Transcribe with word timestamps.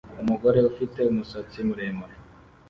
Umugore 0.21 0.59
ufite 0.71 0.99
umusatsi 1.11 1.57
muremure 1.67 2.15